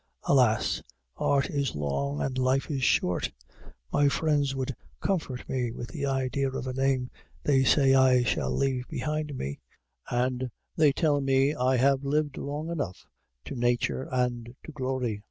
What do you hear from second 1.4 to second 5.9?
is long, and life is short! My friends would comfort me with